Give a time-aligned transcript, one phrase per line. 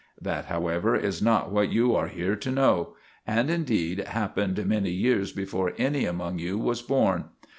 [0.19, 2.95] That, however, is not what you are here to know,
[3.27, 7.25] and, indeed, happened many years before any among you was born.